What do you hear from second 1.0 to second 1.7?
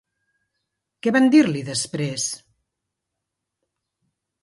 Què van dir-li